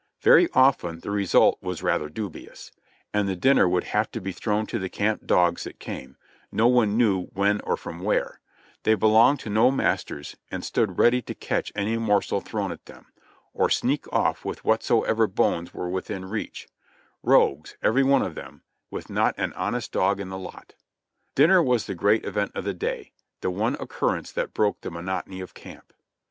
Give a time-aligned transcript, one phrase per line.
[0.21, 2.71] Very often the result was rather dubious,
[3.13, 6.17] and the dinner would have to be thrown to the camp dogs that came,
[6.51, 8.39] no one knew when or from where;
[8.81, 13.13] they belonged to no masters, and stood ready to catch any morsel thrown at them,
[13.53, 16.67] or sneak off with whatsoever bones were within reach;
[17.21, 20.73] rogues, every one of them, with not an honest dog in the lot.
[21.35, 23.11] Dinner was the great event of the day—
[23.41, 25.93] the one occurrence that broke the monotony of camp.